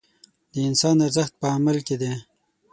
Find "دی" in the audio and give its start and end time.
2.01-2.13